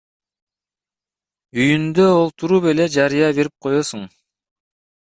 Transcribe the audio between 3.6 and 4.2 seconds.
коесуң.